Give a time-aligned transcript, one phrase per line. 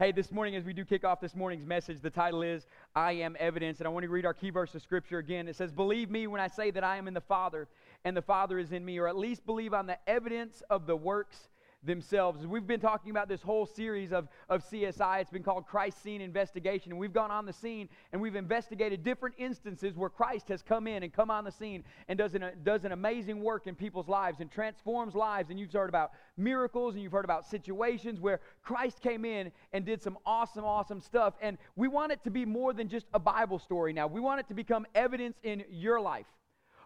[0.00, 2.64] Hey, this morning, as we do kick off this morning's message, the title is
[2.96, 3.80] I Am Evidence.
[3.80, 5.46] And I want to read our key verse of Scripture again.
[5.46, 7.68] It says, Believe me when I say that I am in the Father,
[8.06, 10.96] and the Father is in me, or at least believe on the evidence of the
[10.96, 11.50] works
[11.82, 12.46] themselves.
[12.46, 15.20] We've been talking about this whole series of, of CSI.
[15.20, 16.92] It's been called Christ Scene Investigation.
[16.92, 20.86] And we've gone on the scene and we've investigated different instances where Christ has come
[20.86, 24.08] in and come on the scene and does an, does an amazing work in people's
[24.08, 25.50] lives and transforms lives.
[25.50, 29.84] And you've heard about miracles and you've heard about situations where Christ came in and
[29.84, 31.34] did some awesome, awesome stuff.
[31.40, 34.06] And we want it to be more than just a Bible story now.
[34.06, 36.26] We want it to become evidence in your life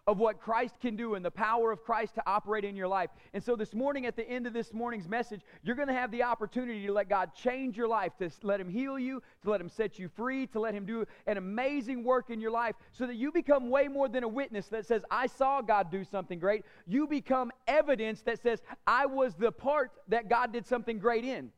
[0.07, 3.11] of what Christ can do and the power of Christ to operate in your life.
[3.33, 6.11] And so this morning, at the end of this morning's message, you're going to have
[6.11, 9.61] the opportunity to let God change your life, to let Him heal you, to let
[9.61, 13.07] Him set you free, to let Him do an amazing work in your life so
[13.07, 16.39] that you become way more than a witness that says, I saw God do something
[16.39, 16.65] great.
[16.87, 21.51] You become evidence that says, I was the part that God did something great in.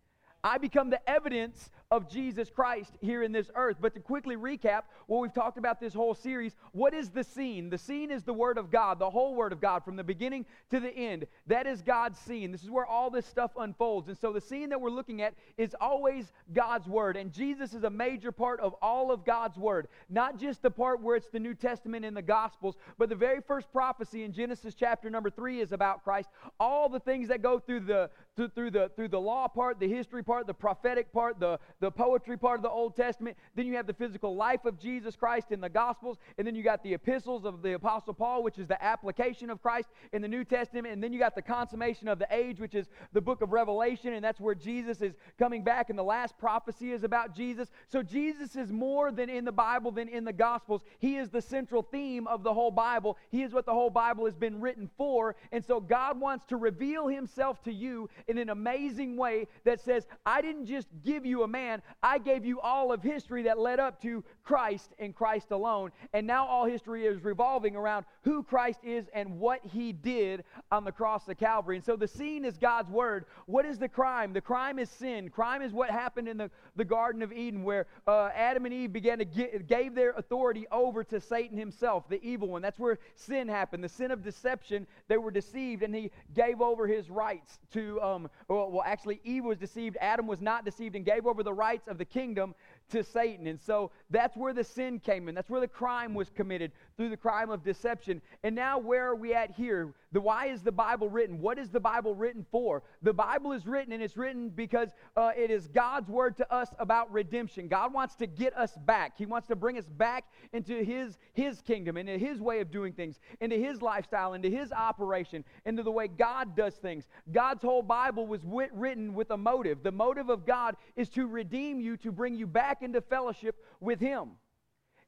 [0.45, 3.77] I become the evidence of Jesus Christ here in this earth.
[3.81, 7.71] But to quickly recap what we've talked about this whole series, what is the scene?
[7.71, 10.47] The scene is the Word of God, the whole Word of God, from the beginning
[10.71, 11.27] to the end.
[11.47, 12.51] That is God's scene.
[12.51, 14.09] This is where all this stuff unfolds.
[14.09, 17.17] And so the scene that we're looking at is always God's Word.
[17.17, 21.01] And Jesus is a major part of all of God's Word, not just the part
[21.01, 24.75] where it's the New Testament and the Gospels, but the very first prophecy in Genesis
[24.75, 26.31] chapter number three is about Christ.
[26.59, 30.23] All the things that go through the through the through the law part, the history
[30.23, 33.37] part, the prophetic part, the the poetry part of the Old Testament.
[33.55, 36.19] Then you have the physical life of Jesus Christ in the Gospels.
[36.37, 39.63] And then you got the epistles of the Apostle Paul, which is the application of
[39.63, 40.93] Christ in the New Testament.
[40.93, 44.13] And then you got the consummation of the age, which is the book of Revelation.
[44.13, 45.89] And that's where Jesus is coming back.
[45.89, 47.71] And the last prophecy is about Jesus.
[47.89, 50.83] So Jesus is more than in the Bible than in the Gospels.
[50.99, 53.17] He is the central theme of the whole Bible.
[53.31, 55.37] He is what the whole Bible has been written for.
[55.53, 60.07] And so God wants to reveal himself to you in an amazing way that says,
[60.25, 63.81] I didn't just give you a man I gave you all of history that led
[63.81, 65.91] up to Christ and Christ alone.
[66.13, 70.85] And now all history is revolving around who Christ is and what he did on
[70.85, 71.77] the cross of Calvary.
[71.77, 73.27] And so the scene is God's word.
[73.47, 74.33] What is the crime?
[74.33, 75.29] The crime is sin.
[75.31, 78.93] Crime is what happened in the, the Garden of Eden where uh, Adam and Eve
[78.93, 82.63] began to get, gave their authority over to Satan himself, the evil one.
[82.63, 83.85] That's where sin happened.
[83.85, 84.87] The sin of deception.
[85.09, 88.16] They were deceived and he gave over his rights to, um,
[88.49, 89.97] well, well actually Eve was deceived.
[90.01, 92.55] Adam was not deceived and gave over the rights of the kingdom
[92.91, 93.47] to Satan.
[93.47, 95.35] And so that's where the sin came in.
[95.35, 98.23] That's where the crime was committed through the crime of deception.
[98.43, 99.93] And now, where are we at here?
[100.13, 101.41] The why is the Bible written?
[101.41, 102.83] What is the Bible written for?
[103.03, 106.71] The Bible is written, and it's written because uh, it is God's word to us
[106.79, 107.69] about redemption.
[107.69, 109.19] God wants to get us back.
[109.19, 112.93] He wants to bring us back into His His kingdom, into His way of doing
[112.93, 117.05] things, into His lifestyle, into His operation, into the way God does things.
[117.31, 119.83] God's whole Bible was wit- written with a motive.
[119.83, 124.01] The motive of God is to redeem you, to bring you back into fellowship with
[124.01, 124.31] Him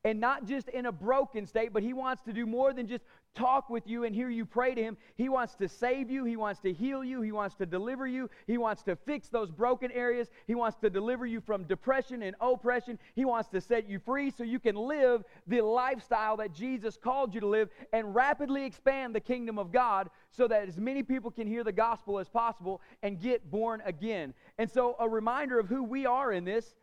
[0.04, 3.04] and not just in a broken state, but He wants to do more than just
[3.34, 4.96] talk with you and hear you pray to Him.
[5.16, 8.30] He wants to save you, He wants to heal you, He wants to deliver you,
[8.46, 12.36] He wants to fix those broken areas, He wants to deliver you from depression and
[12.40, 16.96] oppression, He wants to set you free so you can live the lifestyle that Jesus
[16.96, 21.02] called you to live and rapidly expand the kingdom of God so that as many
[21.02, 24.34] people can hear the gospel as possible and get born again.
[24.58, 26.76] And so, a reminder of who we are in this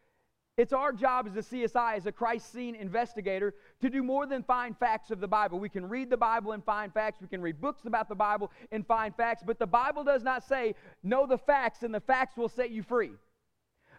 [0.58, 4.42] it's our job as a CSI, as a Christ scene investigator, to do more than
[4.42, 5.60] find facts of the Bible.
[5.60, 7.20] We can read the Bible and find facts.
[7.22, 9.44] We can read books about the Bible and find facts.
[9.46, 12.84] But the Bible does not say, know the facts and the facts will set you
[12.84, 13.12] free.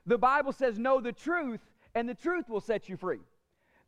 [0.06, 1.60] The Bible says, know the truth
[1.94, 3.20] and the truth will set you free.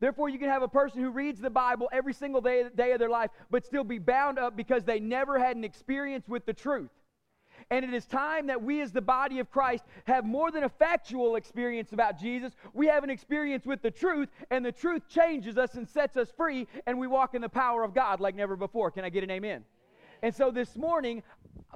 [0.00, 2.98] Therefore, you can have a person who reads the Bible every single day, day of
[2.98, 6.52] their life, but still be bound up because they never had an experience with the
[6.52, 6.90] truth.
[7.70, 10.68] And it is time that we, as the body of Christ, have more than a
[10.70, 12.54] factual experience about Jesus.
[12.72, 16.32] We have an experience with the truth, and the truth changes us and sets us
[16.34, 18.90] free, and we walk in the power of God like never before.
[18.90, 19.64] Can I get an amen?
[20.22, 21.22] And so this morning,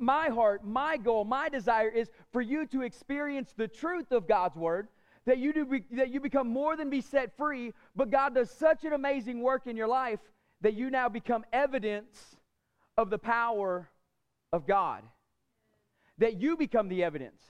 [0.00, 4.56] my heart, my goal, my desire is for you to experience the truth of God's
[4.56, 4.88] word,
[5.26, 8.50] that you do be, that you become more than be set free, but God does
[8.50, 10.20] such an amazing work in your life
[10.62, 12.36] that you now become evidence
[12.96, 13.90] of the power
[14.52, 15.02] of God
[16.22, 17.40] that you become the evidence.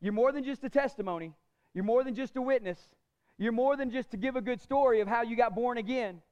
[0.00, 1.34] You're more than just a testimony,
[1.74, 2.78] you're more than just a witness,
[3.36, 6.22] you're more than just to give a good story of how you got born again.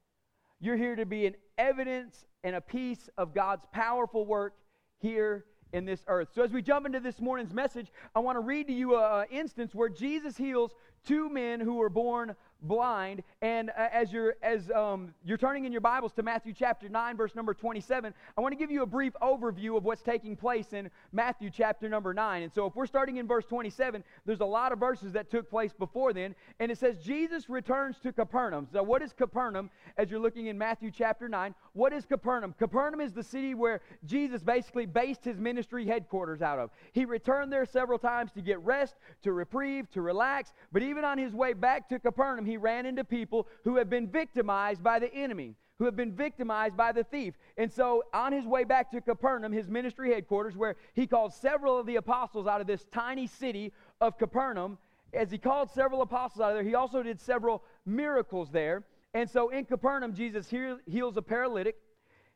[0.59, 4.55] You're here to be an evidence and a piece of God's powerful work
[5.01, 5.45] here
[5.75, 6.29] in this earth.
[6.35, 9.27] So, as we jump into this morning's message, I want to read to you an
[9.31, 10.73] instance where Jesus heals
[11.07, 13.23] two men who were born blind.
[13.43, 17.17] And uh, as you're as um, you're turning in your Bibles to Matthew chapter nine,
[17.17, 20.73] verse number twenty-seven, I want to give you a brief overview of what's taking place
[20.73, 22.43] in Matthew chapter number nine.
[22.43, 25.51] And so, if we're starting in verse twenty-seven, there's a lot of verses that took
[25.51, 28.69] place before then, and it says Jesus returns to Capernaum.
[28.73, 29.71] So, what is Capernaum?
[29.99, 32.55] As you're looking in Matthew chapter nine, what is Capernaum?
[32.59, 36.71] Capernaum is the city where Jesus basically based his ministry headquarters out of.
[36.93, 40.53] He returned there several times to get rest, to reprieve, to relax.
[40.73, 44.07] But even on his way back to Capernaum, he ran into people who have been
[44.07, 47.35] victimized by the enemy, who have been victimized by the thief.
[47.57, 51.79] And so, on his way back to Capernaum, his ministry headquarters, where he called several
[51.79, 53.73] of the apostles out of this tiny city
[54.03, 54.77] of Capernaum,
[55.15, 58.85] as he called several apostles out of there, he also did several miracles there.
[59.15, 61.77] And so, in Capernaum, Jesus heals a paralytic.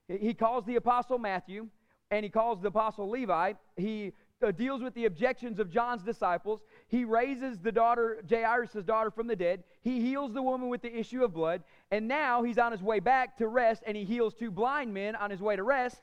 [0.09, 1.69] He calls the apostle Matthew
[2.11, 3.55] and he calls the apostle Levi.
[3.77, 4.13] He
[4.43, 6.61] uh, deals with the objections of John's disciples.
[6.89, 9.65] He raises the daughter, Jairus' daughter, from the dead.
[9.83, 11.63] He heals the woman with the issue of blood.
[11.91, 15.17] And now he's on his way back to rest, and he heals two blind men
[15.17, 16.01] on his way to rest.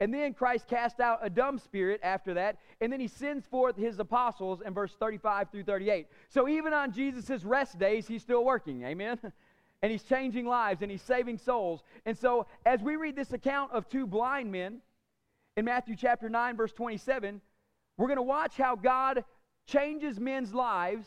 [0.00, 2.58] And then Christ cast out a dumb spirit after that.
[2.80, 6.06] And then he sends forth his apostles in verse 35 through 38.
[6.28, 8.84] So even on Jesus' rest days, he's still working.
[8.84, 9.18] Amen?
[9.80, 11.84] And he's changing lives and he's saving souls.
[12.04, 14.78] And so as we read this account of two blind men
[15.56, 17.40] in Matthew chapter 9, verse 27,
[17.96, 19.22] we're going to watch how God
[19.68, 21.06] changes men's lives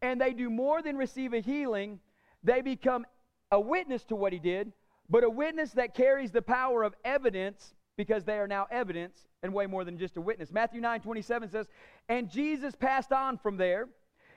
[0.00, 2.00] and they do more than receive a healing,
[2.42, 3.04] they become
[3.50, 4.72] a witness to what he did,
[5.10, 9.52] but a witness that carries the power of evidence because they are now evidence and
[9.52, 10.52] way more than just a witness.
[10.52, 11.66] Matthew 9 27 says,
[12.08, 13.88] And Jesus passed on from there,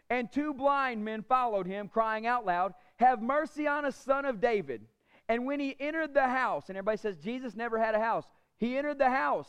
[0.10, 4.42] and two blind men followed him, crying out loud, Have mercy on us, son of
[4.42, 4.82] David.
[5.30, 8.26] And when he entered the house, and everybody says, Jesus never had a house.
[8.58, 9.48] He entered the house.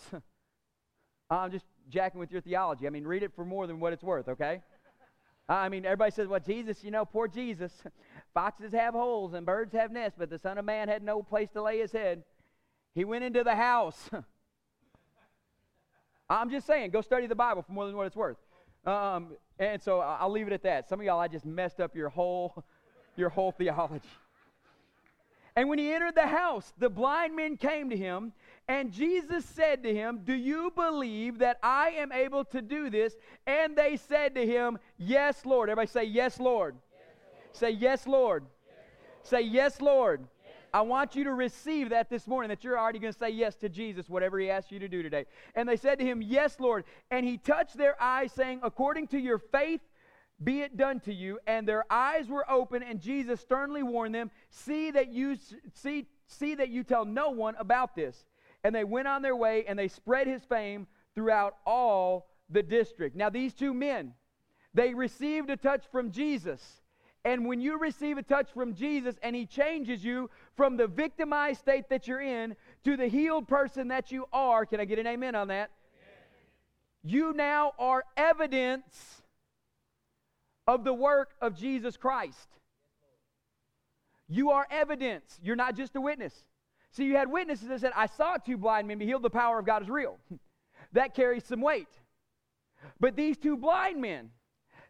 [1.31, 2.87] I'm just jacking with your theology.
[2.87, 4.63] I mean, read it for more than what it's worth, okay?
[5.49, 7.73] I mean, everybody says, well, Jesus, you know, poor Jesus.
[8.35, 11.51] Foxes have holes and birds have nests, but the Son of Man had no place
[11.51, 12.23] to lay his head.
[12.95, 14.11] He went into the house.
[16.31, 18.39] I'm just saying, go study the Bible for more than what it's worth.
[18.87, 20.89] Um, and so I'll leave it at that.
[20.89, 22.65] Some of y'all, I just messed up your whole,
[23.17, 24.09] your whole theology.
[25.55, 28.33] And when he entered the house, the blind men came to him,
[28.69, 33.17] and Jesus said to him, Do you believe that I am able to do this?
[33.47, 35.69] And they said to him, Yes, Lord.
[35.69, 36.77] Everybody say, Yes, Lord.
[36.93, 37.57] Yes, Lord.
[37.57, 38.45] Say, Yes, Lord.
[38.45, 38.77] Yes,
[39.23, 39.27] Lord.
[39.27, 40.21] Say, Yes, Lord.
[40.21, 40.53] Yes.
[40.73, 43.57] I want you to receive that this morning, that you're already going to say yes
[43.57, 45.27] to Jesus, whatever he asks you to do today.
[45.55, 46.85] And they said to him, Yes, Lord.
[47.11, 49.81] And he touched their eyes, saying, According to your faith,
[50.43, 51.41] be it done to you.
[51.47, 55.37] And their eyes were open, and Jesus sternly warned them, See that you
[55.75, 58.25] see, see that you tell no one about this.
[58.65, 63.17] And they went on their way and they spread his fame throughout all the district.
[63.17, 64.15] Now, these two men,
[64.75, 66.83] they received a touch from Jesus.
[67.25, 71.61] And when you receive a touch from Jesus and he changes you from the victimized
[71.61, 75.07] state that you're in to the healed person that you are, can I get an
[75.07, 75.71] amen on that?
[75.95, 77.15] Amen.
[77.15, 79.23] You now are evidence
[80.67, 82.49] of the work of Jesus Christ.
[84.29, 85.39] You are evidence.
[85.43, 86.45] You're not just a witness.
[86.93, 89.23] See, you had witnesses that said, I saw two blind men be healed.
[89.23, 90.19] The power of God is real.
[90.93, 91.89] that carries some weight.
[93.01, 94.31] But these two blind men,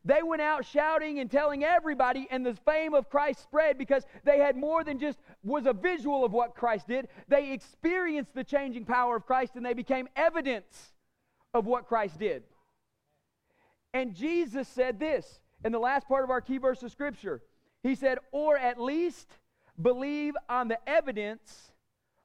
[0.04, 4.38] they went out shouting and telling everybody, and the fame of Christ spread because they
[4.38, 7.06] had more than just was a visual of what Christ did.
[7.28, 10.92] They experienced the changing power of Christ and they became evidence
[11.54, 12.42] of what Christ did.
[13.94, 17.42] And Jesus said this in the last part of our key verse of Scripture.
[17.82, 19.28] He said, or at least
[19.80, 21.71] believe on the evidence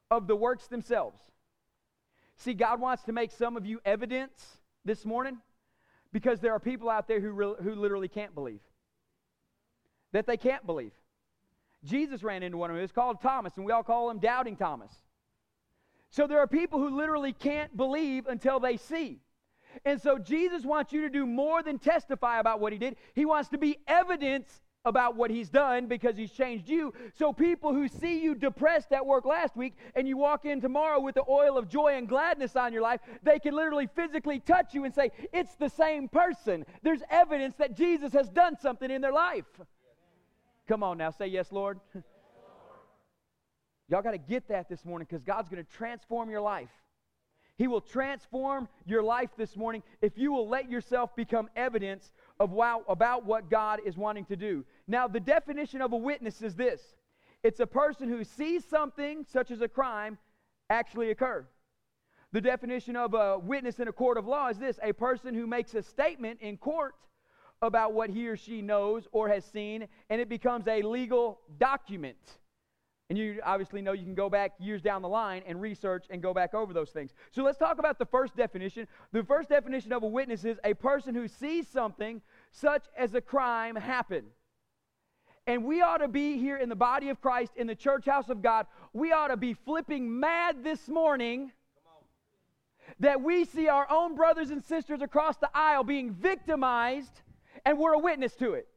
[0.09, 1.19] of the works themselves.
[2.37, 5.37] See, God wants to make some of you evidence this morning
[6.13, 8.61] because there are people out there who, re- who literally can't believe.
[10.11, 10.93] That they can't believe.
[11.83, 12.83] Jesus ran into one of them.
[12.83, 14.91] It's called Thomas, and we all call him Doubting Thomas.
[16.09, 19.19] So there are people who literally can't believe until they see.
[19.85, 22.95] And so Jesus wants you to do more than testify about what he did.
[23.13, 26.93] He wants to be evidence about what he's done because he's changed you.
[27.13, 30.99] So people who see you depressed at work last week and you walk in tomorrow
[30.99, 34.73] with the oil of joy and gladness on your life, they can literally physically touch
[34.73, 36.65] you and say, It's the same person.
[36.81, 39.45] There's evidence that Jesus has done something in their life.
[40.67, 41.79] Come on now, say yes, Lord.
[43.89, 46.69] Y'all got to get that this morning because God's going to transform your life.
[47.57, 52.51] He will transform your life this morning if you will let yourself become evidence of
[52.51, 54.63] wow, about what God is wanting to do.
[54.87, 56.81] Now, the definition of a witness is this
[57.43, 60.17] it's a person who sees something, such as a crime,
[60.69, 61.45] actually occur.
[62.33, 65.47] The definition of a witness in a court of law is this a person who
[65.47, 66.95] makes a statement in court
[67.61, 72.17] about what he or she knows or has seen, and it becomes a legal document.
[73.09, 76.21] And you obviously know you can go back years down the line and research and
[76.21, 77.13] go back over those things.
[77.31, 78.85] So let's talk about the first definition.
[79.13, 82.21] The first definition of a witness is a person who sees something
[82.51, 84.25] such as a crime happen.
[85.45, 88.27] And we ought to be here in the body of Christ, in the church house
[88.27, 91.53] of God, we ought to be flipping mad this morning
[92.99, 97.21] that we see our own brothers and sisters across the aisle being victimized
[97.65, 98.67] and we're a witness to it.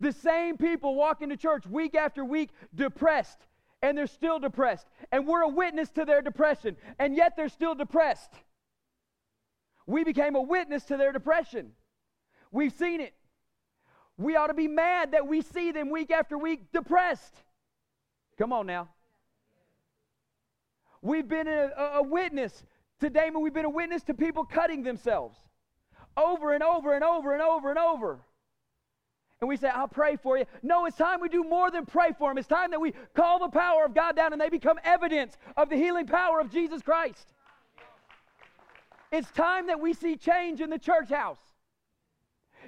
[0.00, 3.38] The same people walk into church week after week depressed,
[3.82, 4.86] and they're still depressed.
[5.10, 8.32] And we're a witness to their depression, and yet they're still depressed.
[9.86, 11.72] We became a witness to their depression.
[12.50, 13.14] We've seen it.
[14.18, 17.34] We ought to be mad that we see them week after week depressed.
[18.38, 18.88] Come on now.
[21.02, 22.64] We've been a, a, witness
[23.00, 25.36] to Damon, we've been a witness to people cutting themselves
[26.16, 28.20] over and over and over and over and over.
[29.40, 30.46] And we say, I'll pray for you.
[30.62, 32.38] No, it's time we do more than pray for them.
[32.38, 35.68] It's time that we call the power of God down and they become evidence of
[35.68, 37.26] the healing power of Jesus Christ.
[39.12, 41.38] It's time that we see change in the church house.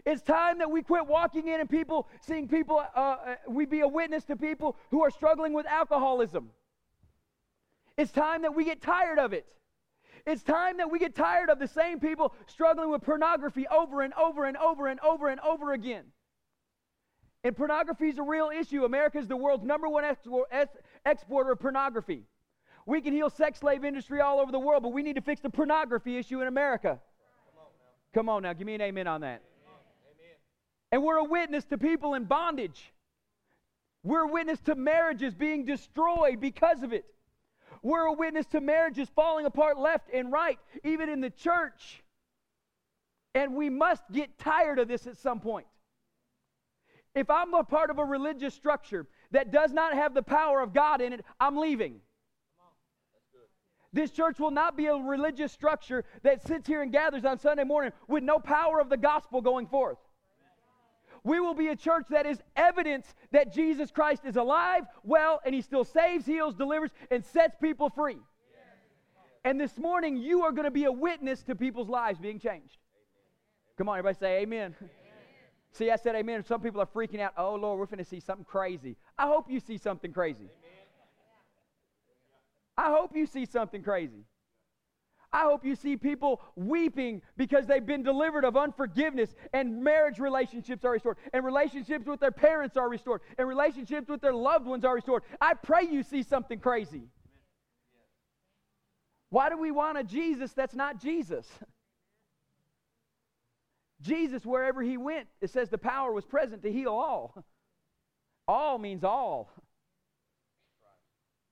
[0.05, 3.81] It's time that we quit walking in and people, seeing people, uh, uh, we be
[3.81, 6.51] a witness to people who are struggling with alcoholism.
[7.97, 9.47] It's time that we get tired of it.
[10.27, 14.13] It's time that we get tired of the same people struggling with pornography over and
[14.15, 16.05] over and over and over and over again.
[17.45, 18.85] And pornography is a real issue.
[18.85, 20.05] America is the world's number one
[21.07, 22.25] exporter of pornography.
[22.85, 25.41] We can heal sex slave industry all over the world, but we need to fix
[25.41, 26.99] the pornography issue in America.
[26.99, 29.43] Come on now, Come on now give me an amen on that.
[29.67, 30.37] Amen.
[30.91, 32.93] And we're a witness to people in bondage.
[34.03, 37.05] We're a witness to marriages being destroyed because of it.
[37.83, 42.03] We're a witness to marriages falling apart left and right, even in the church.
[43.35, 45.67] And we must get tired of this at some point.
[47.19, 50.73] If I'm a part of a religious structure that does not have the power of
[50.73, 51.97] God in it, I'm leaving.
[53.93, 57.65] This church will not be a religious structure that sits here and gathers on Sunday
[57.65, 59.99] morning with no power of the gospel going forth.
[61.25, 65.53] We will be a church that is evidence that Jesus Christ is alive, well, and
[65.53, 68.19] he still saves, heals, delivers, and sets people free.
[69.45, 72.79] And this morning, you are going to be a witness to people's lives being changed.
[73.77, 74.77] Come on, everybody say amen.
[74.79, 74.91] amen.
[75.73, 76.45] See, I said amen.
[76.45, 77.35] Some people are freaking out.
[77.37, 78.97] Oh, Lord, we're going to see something crazy.
[79.19, 80.45] I hope you see something crazy.
[80.45, 80.79] Amen.
[82.77, 84.25] I hope you see something crazy.
[85.33, 90.85] I hope you see people weeping because they've been delivered of unforgiveness and marriage relationships
[90.85, 94.87] are restored and relationships with their parents are restored and relationships with their loved ones
[94.87, 95.23] are restored.
[95.39, 97.03] I pray you see something crazy.
[99.29, 101.47] Why do we want a Jesus that's not Jesus?
[104.01, 107.45] Jesus, wherever he went, it says the power was present to heal all.
[108.49, 109.51] All means all.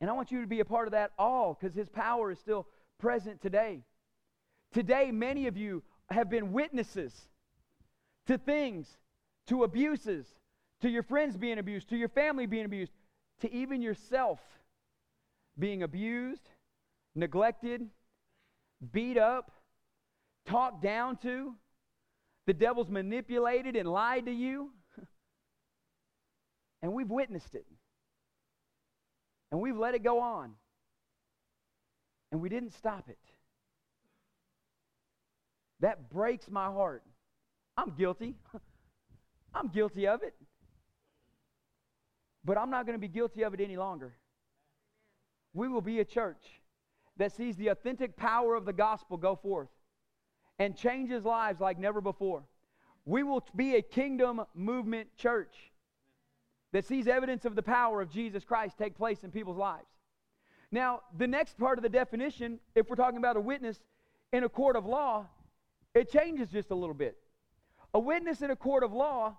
[0.00, 2.38] And I want you to be a part of that all because his power is
[2.38, 2.66] still
[2.98, 3.82] present today.
[4.72, 7.12] Today, many of you have been witnesses
[8.26, 8.88] to things,
[9.48, 10.26] to abuses,
[10.80, 12.92] to your friends being abused, to your family being abused,
[13.40, 14.40] to even yourself
[15.58, 16.48] being abused,
[17.14, 17.86] neglected,
[18.92, 19.50] beat up,
[20.46, 21.54] talked down to.
[22.46, 24.72] The devil's manipulated and lied to you.
[26.82, 27.66] And we've witnessed it.
[29.50, 30.52] And we've let it go on
[32.30, 33.18] and we didn't stop it.
[35.80, 37.02] That breaks my heart.
[37.76, 38.34] I'm guilty.
[39.54, 40.34] I'm guilty of it.
[42.44, 44.14] But I'm not going to be guilty of it any longer.
[45.54, 46.44] We will be a church
[47.16, 49.68] that sees the authentic power of the gospel go forth
[50.58, 52.44] and changes lives like never before.
[53.04, 55.54] We will be a kingdom movement church
[56.72, 59.86] that sees evidence of the power of Jesus Christ take place in people's lives.
[60.72, 63.78] Now, the next part of the definition, if we're talking about a witness
[64.32, 65.26] in a court of law,
[65.94, 67.16] it changes just a little bit.
[67.94, 69.36] A witness in a court of law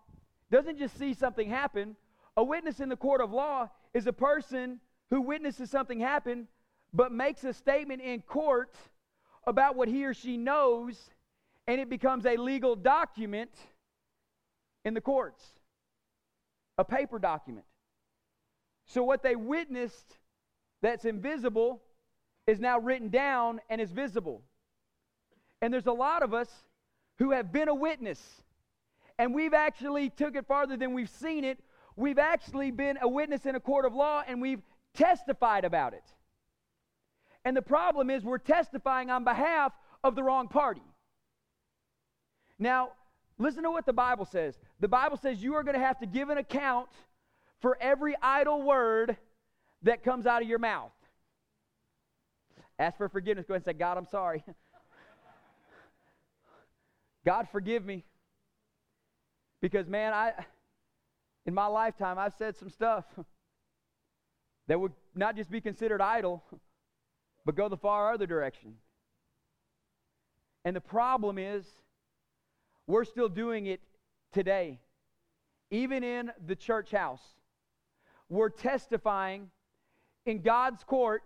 [0.50, 1.96] doesn't just see something happen.
[2.38, 6.48] A witness in the court of law is a person who witnesses something happen
[6.94, 8.74] but makes a statement in court
[9.48, 11.10] about what he or she knows
[11.68, 13.52] and it becomes a legal document
[14.86, 15.44] in the courts,
[16.78, 17.66] a paper document.
[18.86, 20.18] So, what they witnessed
[20.82, 21.82] that's invisible
[22.46, 24.44] is now written down and is visible.
[25.62, 26.50] And there's a lot of us
[27.18, 28.44] who have been a witness.
[29.20, 31.60] And we've actually took it farther than we've seen it.
[31.96, 34.62] We've actually been a witness in a court of law and we've
[34.94, 36.04] testified about it.
[37.48, 39.72] And the problem is we're testifying on behalf
[40.04, 40.82] of the wrong party.
[42.60, 42.90] Now,
[43.38, 44.60] listen to what the Bible says.
[44.82, 46.90] The Bible says you are going to have to give an account
[47.62, 49.16] for every idle word
[49.84, 50.92] that comes out of your mouth.
[52.78, 53.46] Ask for forgiveness.
[53.48, 54.44] Go ahead and say, God, I'm sorry.
[57.26, 58.04] God, forgive me.
[59.62, 60.34] Because, man, I,
[61.46, 63.06] in my lifetime, I've said some stuff
[64.68, 66.44] that would not just be considered idle,
[67.48, 68.74] but go the far other direction.
[70.66, 71.66] And the problem is,
[72.88, 73.80] we're still doing it
[74.34, 74.82] today.
[75.72, 77.22] Even in the church house,
[78.28, 79.50] we're testifying
[80.26, 81.24] in God's court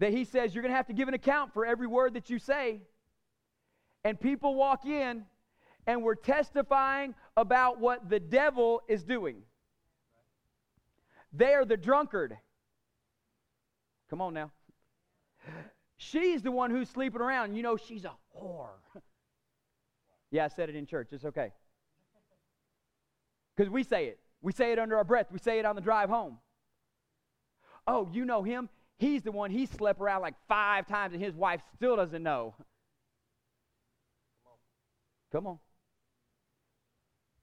[0.00, 2.28] that He says you're going to have to give an account for every word that
[2.28, 2.80] you say.
[4.02, 5.22] And people walk in
[5.86, 9.42] and we're testifying about what the devil is doing.
[11.32, 12.36] They are the drunkard.
[14.08, 14.50] Come on now.
[15.96, 17.54] She's the one who's sleeping around.
[17.54, 18.68] You know, she's a whore.
[20.30, 21.08] yeah, I said it in church.
[21.12, 21.52] It's okay.
[23.56, 24.18] Because we say it.
[24.40, 25.26] We say it under our breath.
[25.30, 26.38] We say it on the drive home.
[27.86, 28.68] Oh, you know him?
[28.96, 32.54] He's the one he slept around like five times and his wife still doesn't know.
[35.32, 35.58] Come on.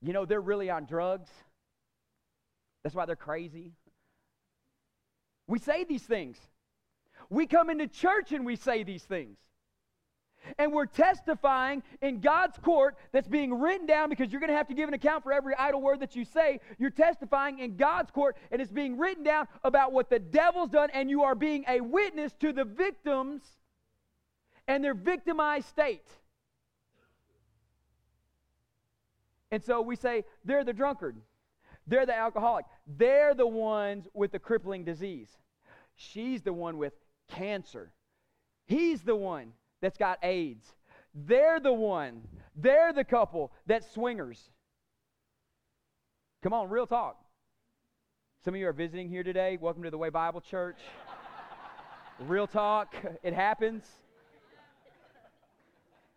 [0.01, 1.29] You know, they're really on drugs.
[2.83, 3.73] That's why they're crazy.
[5.47, 6.37] We say these things.
[7.29, 9.37] We come into church and we say these things.
[10.57, 14.69] And we're testifying in God's court that's being written down because you're going to have
[14.69, 16.61] to give an account for every idle word that you say.
[16.77, 20.89] You're testifying in God's court and it's being written down about what the devil's done,
[20.93, 23.41] and you are being a witness to the victims
[24.67, 26.07] and their victimized state.
[29.51, 31.15] And so we say, they're the drunkard,
[31.87, 35.29] they're the alcoholic, they're the ones with the crippling disease.
[35.95, 36.93] She's the one with
[37.27, 37.91] cancer.
[38.65, 40.65] He's the one that's got AIDS.
[41.13, 42.21] They're the one,
[42.55, 44.49] they're the couple that's swingers.
[46.43, 47.17] Come on, real talk.
[48.45, 49.57] Some of you are visiting here today.
[49.59, 50.77] Welcome to the Way Bible Church.
[52.19, 53.83] real talk, it happens.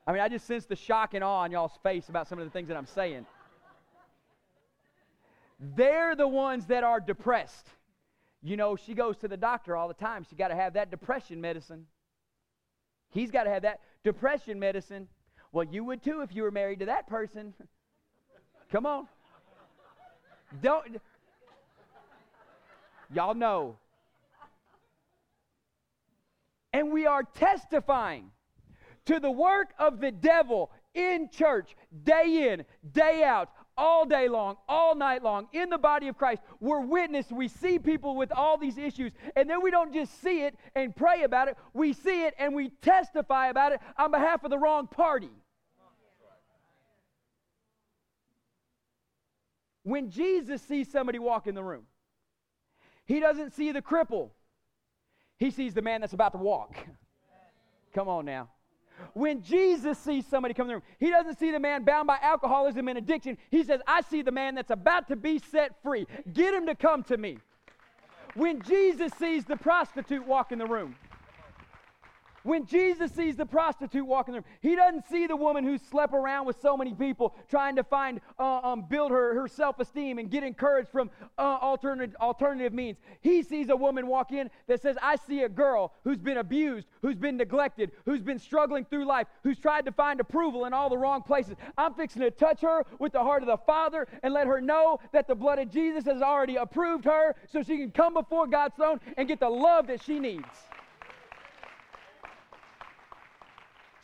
[0.07, 2.45] I mean, I just sense the shock and awe on y'all's face about some of
[2.45, 3.27] the things that I'm saying.
[5.59, 7.69] They're the ones that are depressed.
[8.43, 10.25] You know, she goes to the doctor all the time.
[10.29, 11.87] She got to have that depression medicine.
[13.11, 15.09] He's got to have that depression medicine.
[15.53, 17.53] Well, you would too if you were married to that person.
[18.73, 19.09] Come on.
[20.63, 21.01] Don't.
[23.13, 23.77] Y'all know.
[26.73, 28.31] And we are testifying
[29.07, 31.75] to the work of the devil in church,
[32.05, 33.51] day in, day out,
[33.81, 36.43] all day long, all night long, in the body of Christ.
[36.61, 37.33] We're witness.
[37.33, 40.95] We see people with all these issues, and then we don't just see it and
[40.95, 41.57] pray about it.
[41.73, 45.31] We see it and we testify about it on behalf of the wrong party.
[49.83, 51.85] When Jesus sees somebody walk in the room,
[53.07, 54.31] he doesn't see the cripple.
[55.39, 56.77] He sees the man that's about to walk.
[57.95, 58.51] Come on now.
[59.15, 62.19] When Jesus sees somebody come in the room, he doesn't see the man bound by
[62.23, 63.37] alcoholism and addiction.
[63.51, 66.07] He says, I see the man that's about to be set free.
[66.33, 67.39] Get him to come to me.
[68.35, 70.95] When Jesus sees the prostitute walk in the room,
[72.43, 76.47] when Jesus sees the prostitute walking there, he doesn't see the woman who slept around
[76.47, 80.31] with so many people trying to find, uh, um, build her, her self esteem and
[80.31, 82.99] get encouraged from uh, alternative, alternative means.
[83.21, 86.87] He sees a woman walk in that says, I see a girl who's been abused,
[87.03, 90.89] who's been neglected, who's been struggling through life, who's tried to find approval in all
[90.89, 91.57] the wrong places.
[91.77, 94.99] I'm fixing to touch her with the heart of the Father and let her know
[95.13, 98.75] that the blood of Jesus has already approved her so she can come before God's
[98.77, 100.47] throne and get the love that she needs.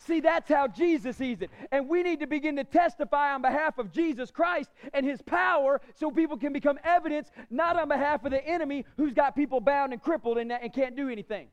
[0.07, 1.51] See, that's how Jesus sees it.
[1.69, 5.81] And we need to begin to testify on behalf of Jesus Christ and his power
[5.95, 9.91] so people can become evidence, not on behalf of the enemy who's got people bound
[9.91, 11.49] and crippled and, and can't do anything.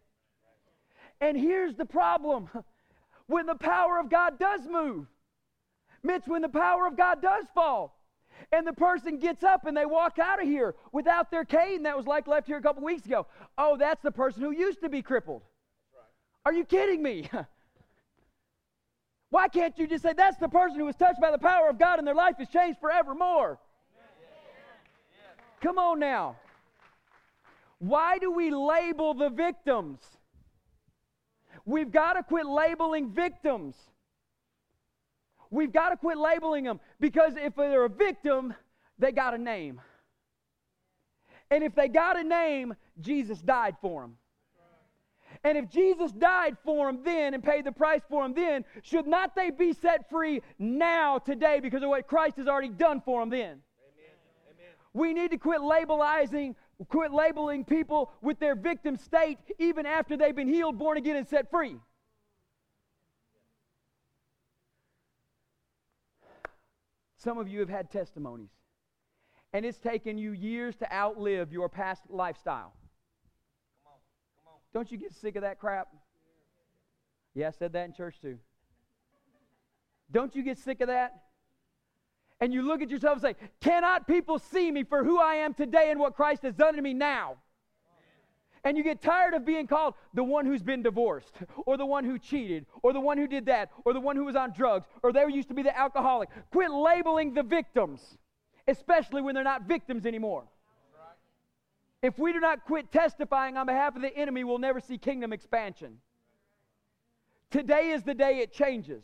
[1.20, 2.48] And here's the problem
[3.26, 5.06] when the power of God does move,
[6.04, 7.98] Mitch, when the power of God does fall,
[8.52, 11.96] and the person gets up and they walk out of here without their cane that
[11.96, 13.26] was like left here a couple weeks ago.
[13.58, 15.42] Oh, that's the person who used to be crippled.
[16.44, 17.28] Are you kidding me?
[19.34, 21.76] Why can't you just say that's the person who was touched by the power of
[21.76, 23.58] God and their life is changed forevermore?
[25.60, 26.36] Come on now.
[27.80, 29.98] Why do we label the victims?
[31.64, 33.74] We've got to quit labeling victims.
[35.50, 38.54] We've got to quit labeling them because if they're a victim,
[39.00, 39.80] they got a name.
[41.50, 44.16] And if they got a name, Jesus died for them.
[45.44, 49.06] And if Jesus died for them then and paid the price for them then, should
[49.06, 53.20] not they be set free now, today, because of what Christ has already done for
[53.20, 53.60] them then?
[53.60, 53.60] Amen.
[54.94, 56.54] We need to quit labelizing,
[56.88, 61.28] quit labeling people with their victim state even after they've been healed, born again, and
[61.28, 61.76] set free.
[67.18, 68.50] Some of you have had testimonies,
[69.52, 72.74] and it's taken you years to outlive your past lifestyle.
[73.82, 73.98] Come on,
[74.36, 74.58] come on.
[74.74, 75.88] Don't you get sick of that crap?
[77.34, 78.38] Yeah, I said that in church too.
[80.10, 81.22] Don't you get sick of that?
[82.40, 85.54] And you look at yourself and say, Cannot people see me for who I am
[85.54, 87.36] today and what Christ has done to me now?
[88.64, 91.34] And you get tired of being called the one who's been divorced,
[91.66, 94.24] or the one who cheated, or the one who did that, or the one who
[94.24, 96.30] was on drugs, or they used to be the alcoholic.
[96.50, 98.16] Quit labeling the victims,
[98.66, 100.44] especially when they're not victims anymore.
[102.04, 105.32] If we do not quit testifying on behalf of the enemy, we'll never see kingdom
[105.32, 106.00] expansion.
[107.50, 109.02] Today is the day it changes.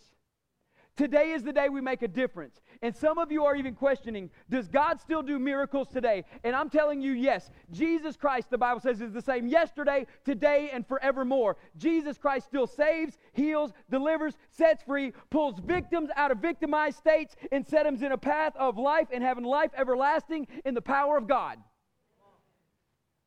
[0.96, 2.60] Today is the day we make a difference.
[2.82, 6.26] And some of you are even questioning, does God still do miracles today?
[6.44, 7.50] And I'm telling you, yes.
[7.70, 11.56] Jesus Christ, the Bible says, is the same yesterday, today, and forevermore.
[11.78, 17.66] Jesus Christ still saves, heals, delivers, sets free, pulls victims out of victimized states, and
[17.66, 21.26] sets them in a path of life and having life everlasting in the power of
[21.26, 21.56] God.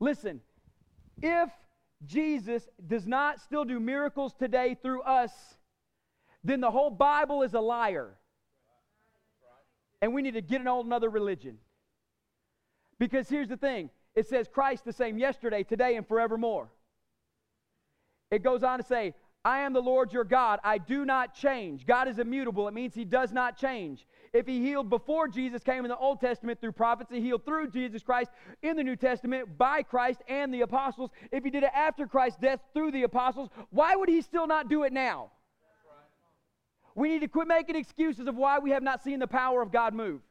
[0.03, 0.41] Listen,
[1.21, 1.49] if
[2.05, 5.31] Jesus does not still do miracles today through us,
[6.43, 8.09] then the whole Bible is a liar.
[10.01, 11.57] And we need to get an old another religion.
[12.99, 16.69] Because here's the thing it says Christ the same yesterday, today, and forevermore.
[18.29, 19.13] It goes on to say,
[19.45, 20.59] I am the Lord your God.
[20.63, 21.85] I do not change.
[21.85, 22.67] God is immutable.
[22.67, 24.07] It means he does not change.
[24.31, 27.69] If he healed before Jesus came in the Old Testament through prophets, he healed through
[27.69, 31.11] Jesus Christ in the New Testament by Christ and the apostles.
[31.31, 34.69] If he did it after Christ's death through the apostles, why would he still not
[34.69, 35.31] do it now?
[36.95, 39.71] We need to quit making excuses of why we have not seen the power of
[39.71, 40.21] God move.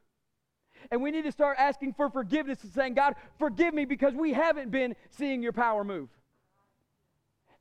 [0.91, 4.33] And we need to start asking for forgiveness and saying, God, forgive me because we
[4.33, 6.09] haven't been seeing your power move.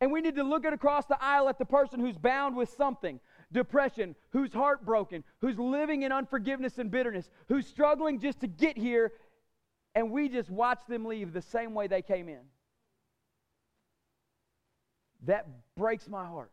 [0.03, 2.69] And we need to look at across the aisle at the person who's bound with
[2.71, 3.21] something
[3.53, 9.12] depression, who's heartbroken, who's living in unforgiveness and bitterness, who's struggling just to get here,
[9.95, 12.41] and we just watch them leave the same way they came in.
[15.27, 16.51] That breaks my heart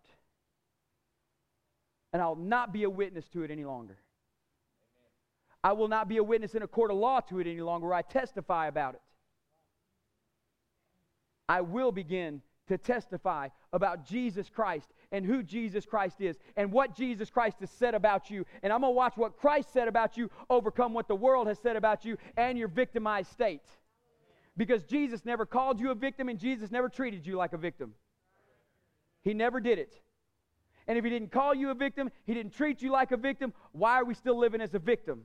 [2.14, 3.98] and I'll not be a witness to it any longer.
[5.64, 7.92] I will not be a witness in a court of law to it any longer
[7.96, 9.02] I testify about it.
[11.48, 16.96] I will begin to testify about Jesus Christ and who Jesus Christ is and what
[16.96, 18.46] Jesus Christ has said about you.
[18.64, 21.60] And I'm going to watch what Christ said about you overcome what the world has
[21.60, 23.66] said about you and your victimized state.
[24.56, 27.94] Because Jesus never called you a victim and Jesus never treated you like a victim.
[29.22, 30.00] He never did it.
[30.88, 33.54] And if he didn't call you a victim, he didn't treat you like a victim,
[33.74, 35.22] why are we still living as a victim?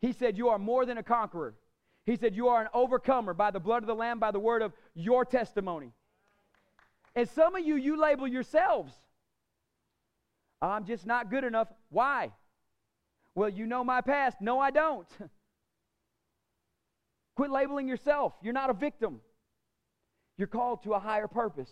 [0.00, 1.54] He said, You are more than a conqueror.
[2.04, 4.62] He said, You are an overcomer by the blood of the Lamb, by the word
[4.62, 5.92] of your testimony.
[7.14, 8.92] And some of you, you label yourselves.
[10.60, 11.68] I'm just not good enough.
[11.90, 12.32] Why?
[13.34, 14.38] Well, you know my past.
[14.40, 15.08] No, I don't.
[17.36, 18.34] Quit labeling yourself.
[18.42, 19.20] You're not a victim.
[20.36, 21.70] You're called to a higher purpose,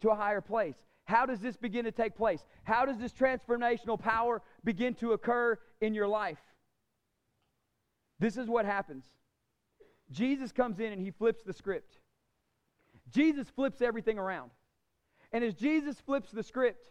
[0.00, 0.76] to a higher place.
[1.04, 2.44] How does this begin to take place?
[2.64, 6.38] How does this transformational power begin to occur in your life?
[8.18, 9.04] This is what happens.
[10.10, 11.98] Jesus comes in and he flips the script.
[13.10, 14.50] Jesus flips everything around.
[15.32, 16.86] And as Jesus flips the script,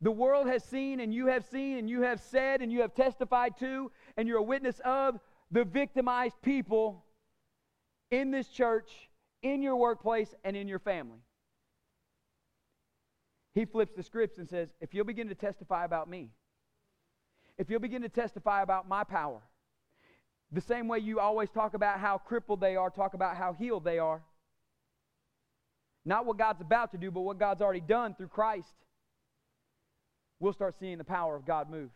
[0.00, 2.94] the world has seen and you have seen and you have said and you have
[2.94, 5.18] testified to and you're a witness of
[5.50, 7.04] the victimized people
[8.10, 8.90] in this church,
[9.42, 11.18] in your workplace, and in your family.
[13.54, 16.30] He flips the scripts and says, If you'll begin to testify about me,
[17.56, 19.42] if you'll begin to testify about my power,
[20.54, 23.84] the same way you always talk about how crippled they are, talk about how healed
[23.84, 24.22] they are.
[26.04, 28.74] Not what God's about to do, but what God's already done through Christ.
[30.38, 31.90] We'll start seeing the power of God move.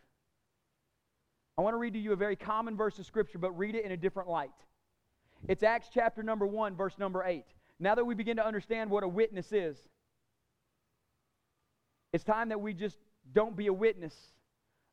[1.57, 3.85] I want to read to you a very common verse of Scripture, but read it
[3.85, 4.49] in a different light.
[5.47, 7.45] It's Acts chapter number 1, verse number 8.
[7.79, 9.77] Now that we begin to understand what a witness is,
[12.11, 12.97] it's time that we just
[13.33, 14.15] don't be a witness,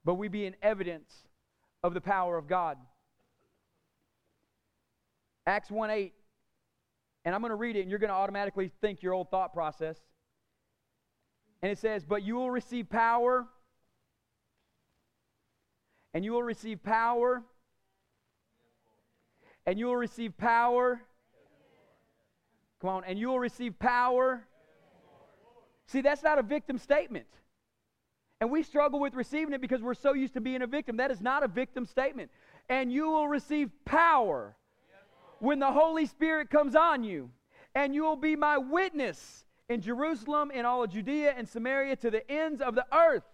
[0.04, 1.12] but we be an evidence
[1.82, 2.76] of the power of God.
[5.46, 6.12] Acts 1 8.
[7.24, 9.52] And I'm going to read it, and you're going to automatically think your old thought
[9.52, 9.98] process.
[11.62, 13.46] And it says, But you will receive power,
[16.14, 17.42] and you will receive power,
[19.66, 21.00] and you will receive power
[22.80, 24.46] Come on, and you will receive power.
[25.86, 27.26] See, that's not a victim statement.
[28.40, 30.98] And we struggle with receiving it because we're so used to being a victim.
[30.98, 32.30] That is not a victim statement.
[32.68, 34.56] And you will receive power
[35.38, 37.30] when the Holy Spirit comes on you.
[37.74, 42.10] And you will be my witness in Jerusalem, in all of Judea and Samaria, to
[42.10, 43.24] the ends of the earth.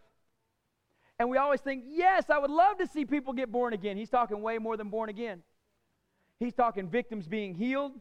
[1.18, 3.96] And we always think, yes, I would love to see people get born again.
[3.96, 5.42] He's talking way more than born again.
[6.40, 7.92] He's talking victims being healed,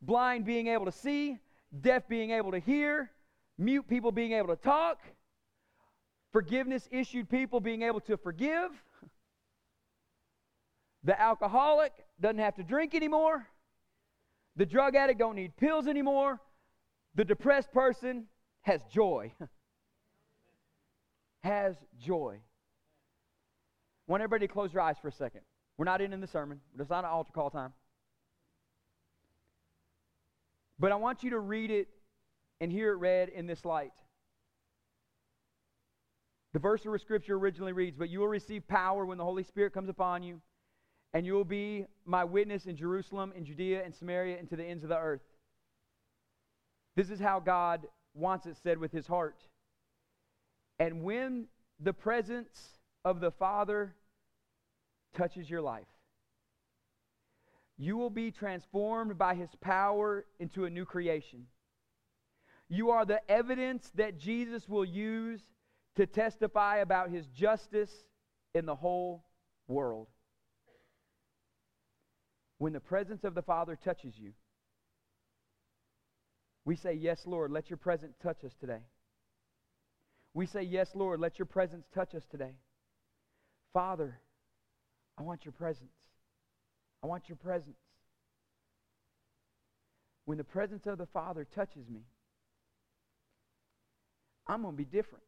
[0.00, 1.38] blind being able to see,
[1.78, 3.10] deaf being able to hear,
[3.58, 5.00] mute people being able to talk,
[6.32, 8.70] forgiveness issued people being able to forgive.
[11.06, 13.46] The alcoholic doesn't have to drink anymore.
[14.56, 16.40] The drug addict don't need pills anymore.
[17.14, 18.24] The depressed person
[18.62, 19.32] has joy.
[21.44, 22.40] has joy.
[24.08, 25.42] I want everybody to close your eyes for a second.
[25.78, 26.60] We're not in, in the sermon.
[26.76, 27.72] It's not an altar call time.
[30.76, 31.86] But I want you to read it
[32.60, 33.92] and hear it read in this light.
[36.52, 39.72] The verse of Scripture originally reads, But you will receive power when the Holy Spirit
[39.72, 40.40] comes upon you,
[41.16, 44.62] and you will be my witness in Jerusalem, in Judea, and Samaria, and to the
[44.62, 45.22] ends of the earth.
[46.94, 49.42] This is how God wants it said with his heart.
[50.78, 51.46] And when
[51.80, 52.50] the presence
[53.02, 53.94] of the Father
[55.16, 55.86] touches your life,
[57.78, 61.46] you will be transformed by his power into a new creation.
[62.68, 65.40] You are the evidence that Jesus will use
[65.94, 68.04] to testify about his justice
[68.54, 69.24] in the whole
[69.66, 70.08] world.
[72.58, 74.32] When the presence of the Father touches you,
[76.64, 78.80] we say, Yes, Lord, let your presence touch us today.
[80.34, 82.54] We say, Yes, Lord, let your presence touch us today.
[83.72, 84.18] Father,
[85.18, 85.92] I want your presence.
[87.02, 87.76] I want your presence.
[90.24, 92.00] When the presence of the Father touches me,
[94.46, 95.24] I'm going to be different.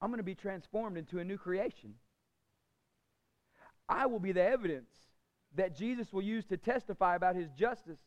[0.00, 1.94] I'm going to be transformed into a new creation.
[3.88, 4.90] I will be the evidence
[5.56, 7.98] that Jesus will use to testify about his justice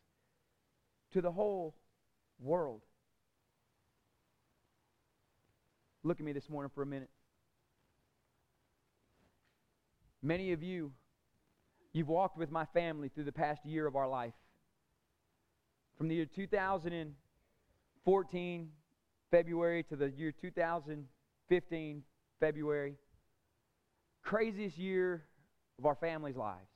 [1.11, 1.75] to the whole
[2.39, 2.81] world.
[6.03, 7.11] Look at me this morning for a minute.
[10.23, 10.91] Many of you,
[11.93, 14.35] you've walked with my family through the past year of our life.
[15.97, 18.69] From the year 2014,
[19.31, 22.03] February, to the year 2015,
[22.39, 22.95] February.
[24.23, 25.23] Craziest year
[25.81, 26.69] of our family's lives.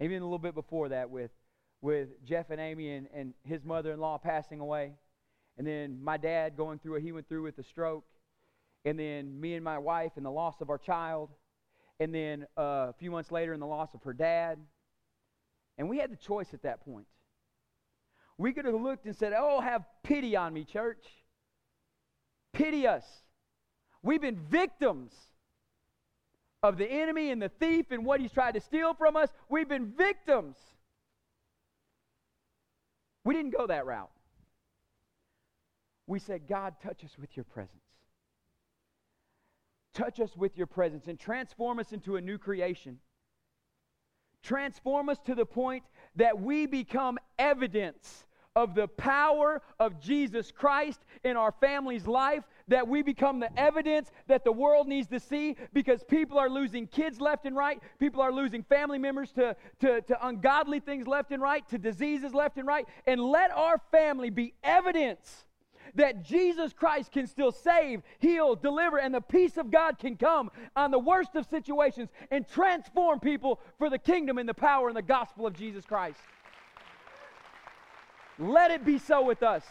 [0.00, 1.30] Even a little bit before that with,
[1.82, 4.92] with Jeff and Amy and, and his mother-in-law passing away.
[5.58, 8.04] And then my dad going through what he went through with the stroke.
[8.86, 11.28] And then me and my wife and the loss of our child.
[11.98, 14.58] And then uh, a few months later in the loss of her dad.
[15.76, 17.06] And we had the choice at that point.
[18.38, 21.04] We could have looked and said, Oh, have pity on me, church.
[22.54, 23.04] Pity us.
[24.02, 25.12] We've been victims
[26.62, 29.30] of the enemy and the thief and what he's tried to steal from us.
[29.48, 30.56] We've been victims.
[33.24, 34.10] We didn't go that route.
[36.06, 37.76] We said, God, touch us with your presence.
[39.94, 42.98] Touch us with your presence and transform us into a new creation.
[44.42, 45.84] Transform us to the point
[46.16, 48.24] that we become evidence
[48.56, 54.10] of the power of Jesus Christ in our family's life, that we become the evidence
[54.28, 58.22] that the world needs to see because people are losing kids left and right, people
[58.22, 62.56] are losing family members to, to, to ungodly things left and right, to diseases left
[62.56, 62.86] and right.
[63.06, 65.44] And let our family be evidence
[65.96, 70.50] that Jesus Christ can still save, heal, deliver, and the peace of God can come
[70.76, 74.96] on the worst of situations and transform people for the kingdom and the power and
[74.96, 76.20] the gospel of Jesus Christ.
[78.38, 79.64] Let it be so with us.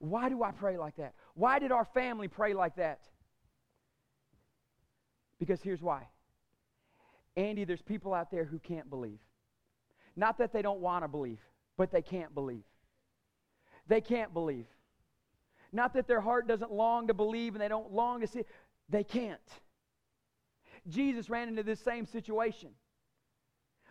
[0.00, 1.14] Why do I pray like that?
[1.34, 3.00] Why did our family pray like that?
[5.38, 6.08] Because here's why.
[7.36, 9.20] Andy, there's people out there who can't believe.
[10.16, 11.38] Not that they don't want to believe,
[11.76, 12.64] but they can't believe.
[13.86, 14.66] They can't believe.
[15.72, 18.44] Not that their heart doesn't long to believe and they don't long to see.
[18.88, 19.38] They can't.
[20.88, 22.70] Jesus ran into this same situation.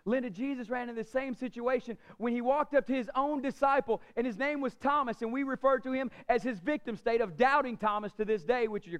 [0.10, 4.02] Linda, Jesus ran into the same situation when he walked up to his own disciple,
[4.15, 7.38] and his name was Thomas, and we refer to him as his victim state of
[7.38, 9.00] doubting Thomas to this day, which is,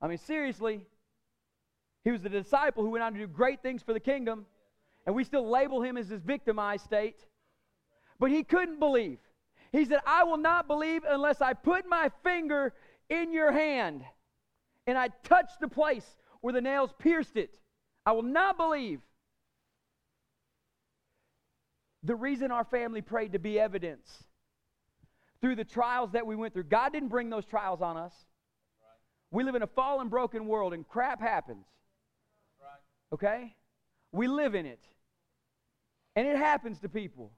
[0.00, 0.80] I mean, seriously,
[2.02, 4.46] he was the disciple who went on to do great things for the kingdom,
[5.06, 7.26] and we still label him as his victimized state.
[8.18, 9.18] But he couldn't believe.
[9.72, 12.74] He said, I will not believe unless I put my finger
[13.08, 14.02] in your hand
[14.86, 17.58] and I touch the place where the nails pierced it.
[18.04, 19.00] I will not believe.
[22.02, 24.24] The reason our family prayed to be evidence
[25.40, 26.64] through the trials that we went through.
[26.64, 28.12] God didn't bring those trials on us.
[29.30, 31.66] We live in a fallen, broken world, and crap happens.
[33.12, 33.54] Okay?
[34.12, 34.82] We live in it.
[36.16, 37.30] And it happens to people.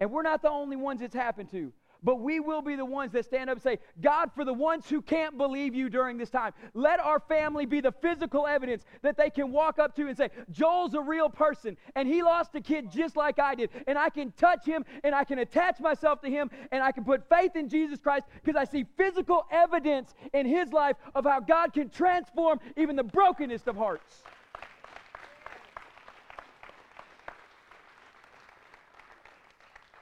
[0.00, 1.72] And we're not the only ones it's happened to.
[2.02, 4.88] But we will be the ones that stand up and say, God, for the ones
[4.88, 9.16] who can't believe you during this time, let our family be the physical evidence that
[9.16, 12.60] they can walk up to and say, Joel's a real person, and he lost a
[12.60, 13.70] kid just like I did.
[13.86, 17.04] And I can touch him, and I can attach myself to him, and I can
[17.04, 21.40] put faith in Jesus Christ because I see physical evidence in his life of how
[21.40, 24.22] God can transform even the brokenest of hearts.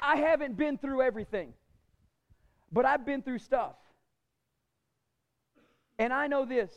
[0.02, 1.52] I haven't been through everything,
[2.76, 3.74] but I've been through stuff.
[5.98, 6.70] And I know this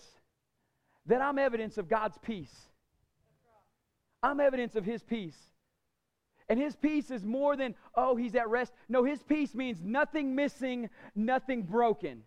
[1.07, 2.55] that I'm evidence of God's peace.
[4.23, 5.37] I'm evidence of His peace.
[6.47, 8.71] And His peace is more than, oh, He's at rest.
[8.87, 12.21] No, His peace means nothing missing, nothing broken.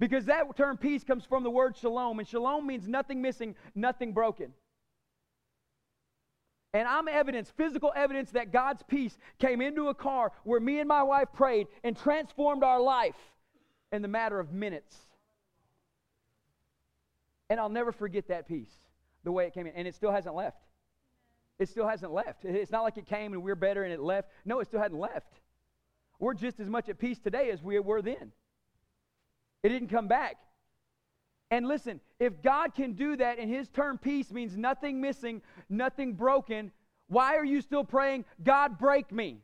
[0.00, 4.12] Because that term peace comes from the word shalom, and shalom means nothing missing, nothing
[4.12, 4.52] broken.
[6.76, 10.86] And I'm evidence, physical evidence, that God's peace came into a car where me and
[10.86, 13.16] my wife prayed and transformed our life
[13.92, 14.94] in the matter of minutes.
[17.48, 18.74] And I'll never forget that peace,
[19.24, 19.72] the way it came in.
[19.72, 20.58] And it still hasn't left.
[21.58, 22.44] It still hasn't left.
[22.44, 24.28] It's not like it came and we're better and it left.
[24.44, 25.32] No, it still hadn't left.
[26.18, 28.32] We're just as much at peace today as we were then.
[29.62, 30.36] It didn't come back.
[31.50, 36.14] And listen, if God can do that and his term peace means nothing missing, nothing
[36.14, 36.72] broken,
[37.08, 39.38] why are you still praying, God, break me?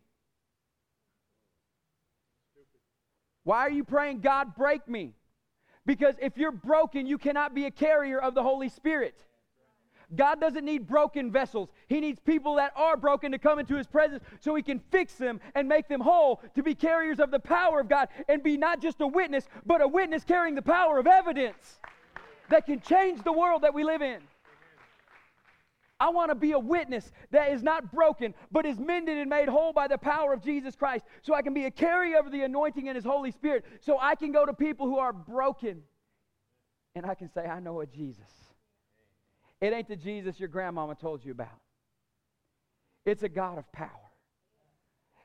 [3.44, 5.14] Why are you praying, God, break me?
[5.86, 9.24] Because if you're broken, you cannot be a carrier of the Holy Spirit.
[10.14, 11.70] God doesn't need broken vessels.
[11.88, 15.14] He needs people that are broken to come into His presence so He can fix
[15.14, 18.56] them and make them whole to be carriers of the power of God and be
[18.56, 21.80] not just a witness, but a witness carrying the power of evidence
[22.52, 24.20] that can change the world that we live in.
[25.98, 29.48] I want to be a witness that is not broken, but is mended and made
[29.48, 31.04] whole by the power of Jesus Christ.
[31.22, 33.64] So I can be a carrier of the anointing and His Holy Spirit.
[33.80, 35.82] So I can go to people who are broken
[36.94, 38.30] and I can say, I know a Jesus.
[39.60, 41.60] It ain't the Jesus your grandmama told you about.
[43.06, 43.88] It's a God of power.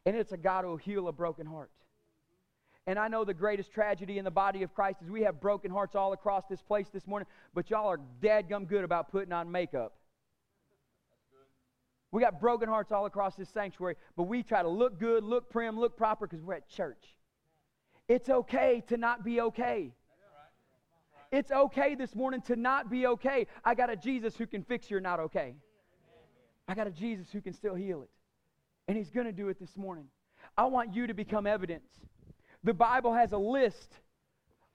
[0.05, 1.71] And it's a God who will heal a broken heart.
[2.87, 5.69] And I know the greatest tragedy in the body of Christ is we have broken
[5.69, 9.51] hearts all across this place this morning, but y'all are dadgum good about putting on
[9.51, 9.93] makeup.
[12.13, 15.49] We got broken hearts all across this sanctuary, but we try to look good, look
[15.49, 17.03] prim, look proper because we're at church.
[18.07, 19.91] It's okay to not be okay.
[21.29, 23.47] It's okay this morning to not be okay.
[23.65, 25.55] I got a Jesus who can fix your not okay.
[26.69, 28.09] I got a Jesus who can still heal it.
[28.87, 30.05] And he's going to do it this morning.
[30.57, 31.89] I want you to become evidence
[32.63, 33.93] the Bible has a list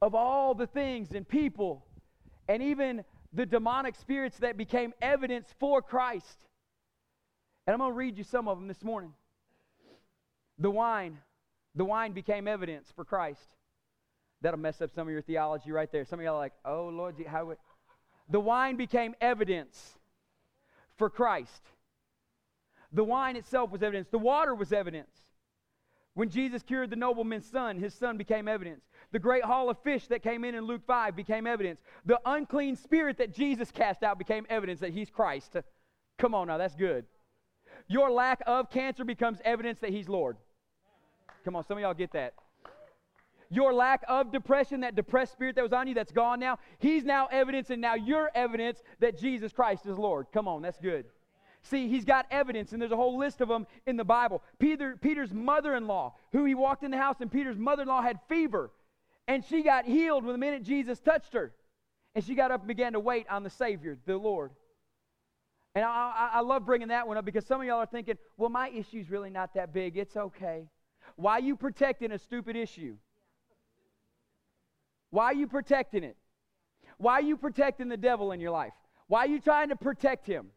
[0.01, 1.85] of all the things and people
[2.49, 6.39] and even the demonic spirits that became evidence for Christ.
[7.67, 9.13] And I'm going to read you some of them this morning.
[10.59, 11.19] The wine,
[11.75, 13.49] the wine became evidence for Christ.
[14.43, 16.05] That'll mess up some of your theology right there.
[16.05, 17.59] Some of y'all are like, oh, Lord, how would.
[18.29, 19.99] The wine became evidence
[20.97, 21.63] for Christ.
[22.93, 24.09] The wine itself was evidence.
[24.11, 25.11] The water was evidence.
[26.15, 28.85] When Jesus cured the nobleman's son, his son became evidence.
[29.13, 31.81] The great haul of fish that came in in Luke 5 became evidence.
[32.05, 35.57] The unclean spirit that Jesus cast out became evidence that he's Christ.
[36.19, 37.07] Come on now, that's good.
[37.89, 40.37] Your lack of cancer becomes evidence that he's Lord.
[41.45, 42.35] Come on, some of y'all get that.
[43.51, 47.05] Your lack of depression, that depressed spirit that was on you that's gone now, he's
[47.05, 50.27] now evidence, and now you're evidence that Jesus Christ is Lord.
[50.33, 51.07] Come on, that's good.
[51.65, 54.43] See, he's got evidence, and there's a whole list of them in the Bible.
[54.59, 57.89] Peter, Peter's mother in law, who he walked in the house, and Peter's mother in
[57.89, 58.73] law had fever,
[59.29, 61.53] and she got healed when the minute Jesus touched her.
[62.15, 64.51] And she got up and began to wait on the Savior, the Lord.
[65.75, 68.51] And I, I, love bringing that one up because some of y'all are thinking, well,
[68.51, 69.97] my issue's really not that big.
[69.97, 70.69] It's okay.
[71.17, 72.97] Why are you protecting a stupid issue?
[75.09, 76.17] Why are you protecting it?
[76.99, 78.75] Why are you protecting the devil in your life?
[79.07, 80.51] Why are you trying to protect him?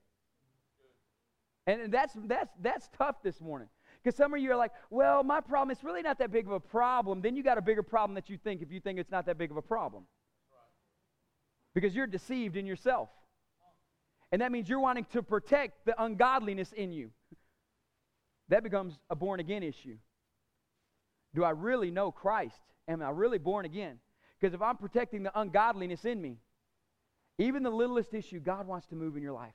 [1.67, 3.67] And that's, that's, that's tough this morning.
[4.04, 6.52] Because some of you are like, well, my problem, it's really not that big of
[6.52, 7.21] a problem.
[7.21, 9.37] Then you got a bigger problem that you think if you think it's not that
[9.37, 10.04] big of a problem.
[11.73, 13.10] Because you're deceived in yourself.
[14.31, 17.12] And that means you're wanting to protect the ungodliness in you.
[18.50, 19.98] That becomes a born again issue.
[21.33, 22.62] Do I really know Christ?
[22.87, 24.00] Am I really born again?
[24.39, 26.37] Because if I'm protecting the ungodliness in me,
[27.37, 29.54] even the littlest issue, God wants to move in your life.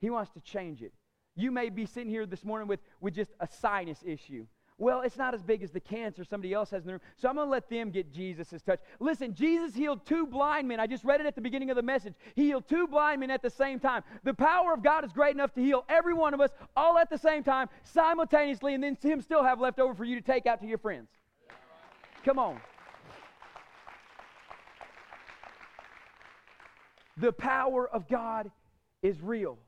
[0.00, 0.92] He wants to change it.
[1.36, 4.46] You may be sitting here this morning with, with just a sinus issue.
[4.80, 7.02] Well, it's not as big as the cancer somebody else has in the room.
[7.16, 8.80] So I'm going to let them get Jesus' touch.
[8.98, 10.80] Listen, Jesus healed two blind men.
[10.80, 12.14] I just read it at the beginning of the message.
[12.34, 14.02] He healed two blind men at the same time.
[14.24, 17.10] The power of God is great enough to heal every one of us all at
[17.10, 20.46] the same time, simultaneously, and then Him still have left over for you to take
[20.46, 21.10] out to your friends.
[22.24, 22.58] Come on.
[27.18, 28.50] The power of God
[29.02, 29.58] is real.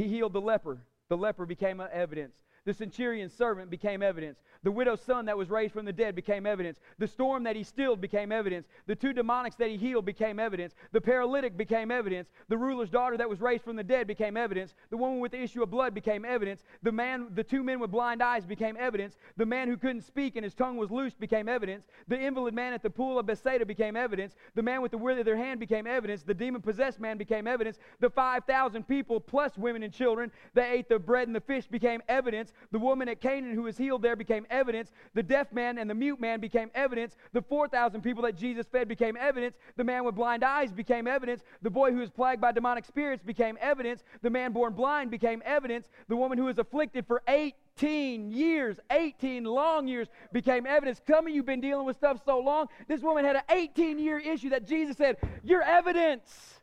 [0.00, 0.78] He healed the leper.
[1.10, 2.34] The leper became evidence.
[2.64, 4.38] The centurion's servant became evidence.
[4.62, 6.80] The widow's son that was raised from the dead became evidence.
[6.98, 8.68] The storm that he stilled became evidence.
[8.86, 10.74] The two demonics that he healed became evidence.
[10.92, 12.28] The paralytic became evidence.
[12.48, 14.74] The ruler's daughter that was raised from the dead became evidence.
[14.90, 16.62] The woman with the issue of blood became evidence.
[16.82, 19.16] The man, the two men with blind eyes became evidence.
[19.38, 21.86] The man who couldn't speak and his tongue was loosed became evidence.
[22.08, 24.34] The invalid man at the pool of Bethsaida became evidence.
[24.54, 26.22] The man with the withered hand became evidence.
[26.22, 27.78] The demon possessed man became evidence.
[28.00, 32.02] The 5,000 people plus women and children that ate the bread and the fish became
[32.08, 32.52] evidence.
[32.72, 34.90] The woman at Canaan who was healed there became evidence.
[35.14, 37.16] The deaf man and the mute man became evidence.
[37.32, 39.56] The 4,000 people that Jesus fed became evidence.
[39.76, 41.42] The man with blind eyes became evidence.
[41.62, 44.02] The boy who was plagued by demonic spirits became evidence.
[44.22, 45.88] The man born blind became evidence.
[46.08, 51.00] The woman who was afflicted for 18 years, 18 long years, became evidence.
[51.06, 52.68] Some of you have been dealing with stuff so long.
[52.88, 56.60] This woman had an 18 year issue that Jesus said, You're evidence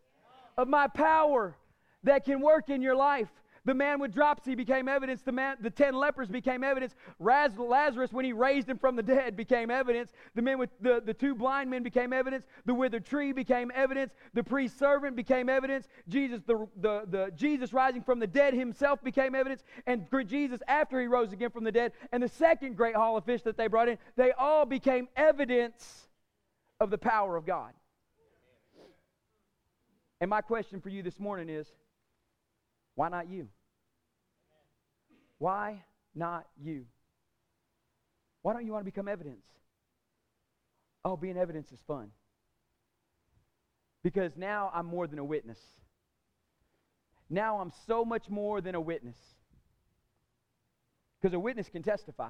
[0.57, 1.55] of my power
[2.03, 3.29] that can work in your life.
[3.67, 5.23] The man with dropsy became evidence.
[5.23, 6.95] The, man, the ten lepers became evidence.
[7.19, 10.13] Raz, Lazarus, when he raised him from the dead, became evidence.
[10.35, 12.45] The men with the, the two blind men became evidence.
[12.63, 14.13] The withered tree became evidence.
[14.33, 15.89] The priest servant became evidence.
[16.07, 19.65] Jesus, the, the, the Jesus rising from the dead himself became evidence.
[19.85, 23.25] And Jesus, after he rose again from the dead, and the second great haul of
[23.25, 26.07] fish that they brought in, they all became evidence
[26.79, 27.73] of the power of God.
[30.21, 31.67] And my question for you this morning is
[32.95, 33.49] why not you?
[35.39, 35.83] Why
[36.15, 36.85] not you?
[38.41, 39.45] Why don't you want to become evidence?
[41.05, 42.11] Oh, being evidence is fun.
[44.03, 45.59] Because now I'm more than a witness.
[47.29, 49.17] Now I'm so much more than a witness.
[51.21, 52.29] Because a witness can testify.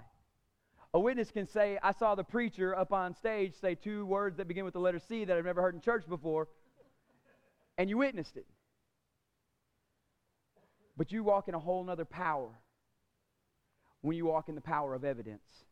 [0.93, 4.47] A witness can say, I saw the preacher up on stage say two words that
[4.47, 6.47] begin with the letter C that I've never heard in church before,
[7.78, 8.47] and you witnessed it.
[10.95, 12.49] But you walk in a whole nother power
[14.08, 15.66] when you walk in the power of evidence.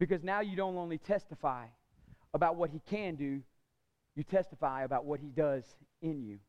[0.00, 1.66] Because now you don't only testify
[2.34, 3.40] about what he can do,
[4.16, 5.62] you testify about what he does
[6.02, 6.40] in you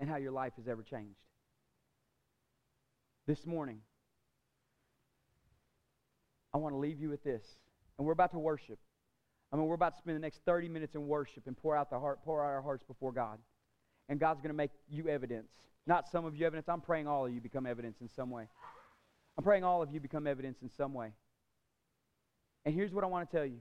[0.00, 1.20] and how your life has ever changed.
[3.26, 3.80] This morning,
[6.54, 7.44] I want to leave you with this.
[7.98, 8.78] And we're about to worship.
[9.52, 11.90] I mean, we're about to spend the next 30 minutes in worship and pour out
[11.90, 13.38] the heart, pour out our hearts before God.
[14.08, 15.50] And God's going to make you evidence.
[15.86, 16.66] Not some of you evidence.
[16.66, 18.48] I'm praying all of you become evidence in some way.
[19.36, 21.12] I'm praying all of you become evidence in some way.
[22.64, 23.60] And here's what I want to tell you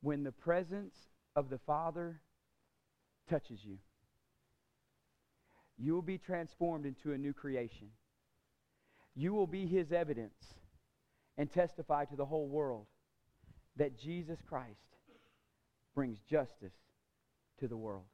[0.00, 0.94] when the presence
[1.34, 2.20] of the Father
[3.28, 3.78] touches you,
[5.78, 7.88] you will be transformed into a new creation.
[9.14, 10.54] You will be his evidence
[11.36, 12.86] and testify to the whole world
[13.76, 14.80] that Jesus Christ
[15.94, 16.74] brings justice
[17.58, 18.04] to the world.